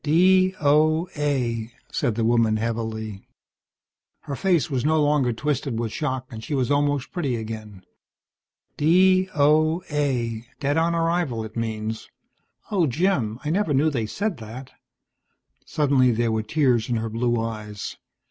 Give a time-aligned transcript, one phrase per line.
[0.03, 3.21] "D.O.A.," said the woman heavily.
[4.21, 7.83] Her face was no longer twisted with shock, and she was almost pretty again.
[8.77, 10.47] "D.O.A.
[10.59, 12.09] Dead on arrival, it means.
[12.71, 14.71] Oh, Jim, I never knew they said that."
[15.67, 17.95] Suddenly there were tears in her blue eyes.